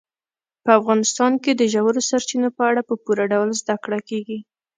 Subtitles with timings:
[0.63, 4.39] په افغانستان کې د ژورو سرچینو په اړه په پوره ډول زده کړه کېږي.